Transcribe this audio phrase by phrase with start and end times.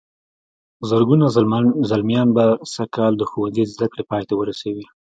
[0.89, 1.25] زرګونه
[1.91, 4.85] زلميان به سږ کال د ښوونځي زدهکړې پای ته ورسوي.